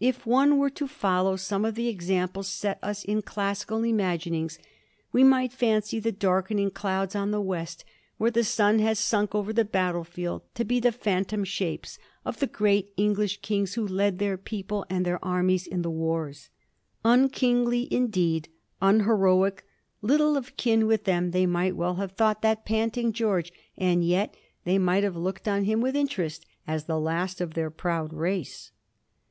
If 0.00 0.26
one 0.26 0.58
were 0.58 0.68
to 0.68 0.86
follow 0.86 1.36
some 1.36 1.64
of 1.64 1.76
the 1.76 1.88
examples 1.88 2.46
set 2.46 2.78
us 2.82 3.02
in 3.04 3.22
classical 3.22 3.84
imaginings, 3.84 4.58
we 5.12 5.24
might 5.24 5.50
fancy 5.50 5.98
the 5.98 6.12
darkening 6.12 6.70
clouds 6.70 7.16
on 7.16 7.30
the 7.30 7.40
west, 7.40 7.82
where 8.18 8.30
the 8.30 8.44
sun 8.44 8.80
has 8.80 8.98
sunk 8.98 9.34
over 9.34 9.50
the 9.50 9.64
battle 9.64 10.04
field, 10.04 10.42
to 10.56 10.66
be 10.66 10.78
the 10.78 10.92
phantom 10.92 11.42
shapes 11.42 11.98
of 12.22 12.38
the 12.38 12.46
great 12.46 12.92
English 12.98 13.40
kings 13.40 13.72
who 13.72 13.86
led 13.88 14.18
their 14.18 14.36
people 14.36 14.84
and 14.90 15.06
their 15.06 15.24
armies 15.24 15.66
in 15.66 15.80
the 15.80 15.88
wars. 15.90 16.50
Un 17.02 17.30
kingly, 17.30 17.88
indeed 17.90 18.50
unheroic, 18.82 19.62
little 20.02 20.36
of 20.36 20.54
kin 20.58 20.86
with 20.86 21.04
them 21.04 21.30
they 21.30 21.46
might 21.46 21.74
well 21.76 21.94
have 21.94 22.12
thought 22.12 22.42
that 22.42 22.66
panting 22.66 23.10
George; 23.10 23.50
and 23.78 24.04
yet 24.04 24.34
they 24.64 24.76
might 24.76 25.02
have 25.02 25.16
looked 25.16 25.48
on 25.48 25.64
him 25.64 25.80
with 25.80 25.96
interest 25.96 26.44
as 26.66 26.84
the 26.84 27.00
last 27.00 27.40
of 27.40 27.54
their 27.54 27.70
proud 27.70 28.12
race. 28.12 28.70